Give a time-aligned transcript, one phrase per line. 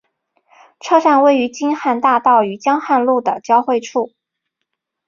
[0.79, 4.13] 车站位于京汉大道与江汉路的交汇处。